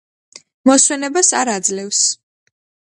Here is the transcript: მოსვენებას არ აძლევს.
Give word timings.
მოსვენებას 0.69 1.31
არ 1.43 1.55
აძლევს. 1.59 2.05